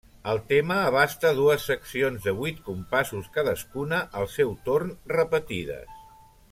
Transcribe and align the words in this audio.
El 0.31 0.39
tema 0.51 0.77
abasta 0.85 1.33
dues 1.39 1.65
seccions 1.71 2.25
de 2.29 2.33
vuit 2.39 2.63
compassos 2.69 3.29
cadascuna, 3.37 3.99
al 4.23 4.29
seu 4.39 4.57
torn 4.71 4.95
repetides. 5.17 6.01